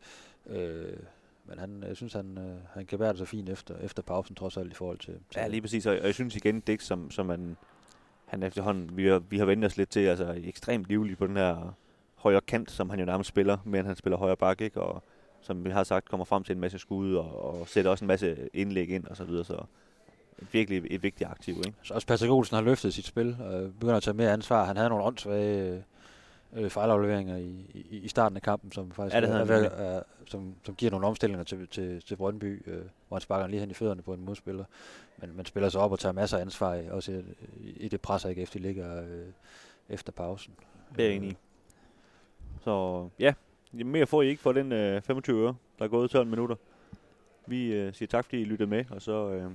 Øh, 0.50 0.88
øh, 0.88 0.96
men 1.44 1.58
han, 1.58 1.84
jeg 1.88 1.96
synes, 1.96 2.12
han, 2.12 2.38
øh, 2.38 2.56
han 2.74 2.86
kan 2.86 2.98
være 2.98 3.08
det 3.08 3.18
så 3.18 3.24
fint 3.24 3.48
efter, 3.48 3.74
efter 3.78 4.02
pausen, 4.02 4.34
trods 4.34 4.56
alt 4.56 4.72
i 4.72 4.74
forhold 4.74 4.98
til... 4.98 5.14
til 5.30 5.40
Ja, 5.40 5.46
lige 5.46 5.60
præcis. 5.60 5.86
Og 5.86 5.96
jeg 6.02 6.14
synes 6.14 6.36
igen, 6.36 6.60
Dix, 6.60 6.82
som, 6.82 7.10
som 7.10 7.26
man, 7.26 7.56
han 8.26 8.42
efterhånden, 8.42 8.96
vi 8.96 9.06
har, 9.06 9.18
vi 9.18 9.38
har 9.38 9.44
vendt 9.44 9.64
os 9.64 9.76
lidt 9.76 9.90
til, 9.90 10.00
altså 10.00 10.34
ekstremt 10.44 10.86
livlig 10.86 11.18
på 11.18 11.26
den 11.26 11.36
her 11.36 11.74
højre 12.16 12.40
kant, 12.40 12.70
som 12.70 12.90
han 12.90 12.98
jo 12.98 13.04
nærmest 13.04 13.28
spiller, 13.28 13.58
mere 13.64 13.80
end 13.80 13.86
han 13.86 13.96
spiller 13.96 14.16
højre 14.16 14.36
bak, 14.36 14.60
ikke? 14.60 14.80
Og 14.80 15.02
som 15.40 15.64
vi 15.64 15.70
har 15.70 15.84
sagt, 15.84 16.08
kommer 16.08 16.24
frem 16.24 16.44
til 16.44 16.54
en 16.54 16.60
masse 16.60 16.78
skud, 16.78 17.14
og, 17.14 17.44
og 17.44 17.68
sætter 17.68 17.90
også 17.90 18.04
en 18.04 18.08
masse 18.08 18.48
indlæg 18.54 18.90
ind, 18.90 19.06
og 19.06 19.16
så 19.16 19.24
videre, 19.24 19.44
så 19.44 19.64
virkelig 20.52 20.82
et 20.90 21.02
vigtigt 21.02 21.30
aktiv, 21.30 21.54
ikke? 21.66 21.72
Så 21.82 21.94
også 21.94 22.06
Patrick 22.06 22.30
Olsen 22.32 22.54
har 22.54 22.62
løftet 22.62 22.94
sit 22.94 23.06
spil, 23.06 23.36
og 23.40 23.72
begynder 23.80 23.96
at 23.96 24.02
tage 24.02 24.14
mere 24.16 24.32
ansvar. 24.32 24.64
Han 24.64 24.76
havde 24.76 24.88
nogle 24.88 25.04
åndssvage 25.04 25.82
øh, 26.56 26.64
øh, 26.64 26.70
fejlafleveringer 26.70 27.36
i, 27.36 27.70
i, 27.90 27.96
i 27.96 28.08
starten 28.08 28.36
af 28.36 28.42
kampen, 28.42 28.72
som 28.72 28.90
faktisk 28.92 29.14
Ja, 29.14 29.20
det 29.20 29.28
er, 29.30 29.70
er, 29.70 29.96
er, 29.96 30.02
som, 30.26 30.54
som 30.64 30.74
giver 30.74 30.90
nogle 30.90 31.06
omstillinger 31.06 31.44
til, 31.44 31.68
til, 31.68 32.02
til 32.02 32.16
Brøndby, 32.16 32.62
øh, 32.66 32.82
hvor 33.08 33.16
han 33.16 33.20
sparker 33.20 33.46
lige 33.46 33.60
hen 33.60 33.70
i 33.70 33.74
fødderne 33.74 34.02
på 34.02 34.14
en 34.14 34.24
modspiller. 34.24 34.64
Men 35.18 35.36
man 35.36 35.44
spiller 35.46 35.68
sig 35.68 35.80
op 35.80 35.92
og 35.92 35.98
tager 35.98 36.12
masser 36.12 36.36
af 36.36 36.40
ansvar, 36.40 36.74
i- 36.74 36.88
også 36.90 37.22
i, 37.60 37.70
i 37.70 37.88
det 37.88 38.00
pres, 38.00 38.24
ikke 38.24 38.42
efter 38.42 38.58
de 38.58 38.62
ligger 38.66 39.02
øh, 39.02 39.26
efter 39.88 40.12
pausen. 40.12 40.52
Det 40.96 41.04
er 41.04 41.08
jeg 41.08 41.16
enig 41.16 41.30
i. 41.30 41.36
Så 42.64 43.08
ja, 43.18 43.32
mere 43.72 44.06
får 44.06 44.22
I 44.22 44.28
ikke 44.28 44.42
for 44.42 44.52
den 44.52 44.72
øh, 44.72 45.02
25 45.02 45.44
øre, 45.44 45.54
der 45.78 45.84
er 45.84 45.88
gået 45.88 46.10
12 46.10 46.26
minutter. 46.26 46.56
Vi 47.46 47.72
øh, 47.72 47.94
siger 47.94 48.06
tak, 48.06 48.24
fordi 48.24 48.40
I 48.40 48.44
lyttede 48.44 48.70
med, 48.70 48.84
og 48.90 49.02
så 49.02 49.30
øh, 49.30 49.50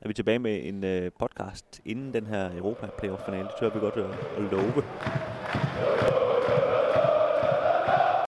er 0.00 0.08
vi 0.08 0.14
tilbage 0.14 0.38
med 0.38 0.60
en 0.64 0.84
øh, 0.84 1.10
podcast 1.18 1.80
inden 1.84 2.14
den 2.14 2.26
her 2.26 2.56
Europa 2.56 2.86
Playoff 2.98 3.24
finale. 3.24 3.44
Det 3.44 3.54
tør 3.60 3.70
vi 3.70 3.80
godt 3.80 3.94
at, 3.96 4.10
at 4.36 4.52
love. 4.52 6.19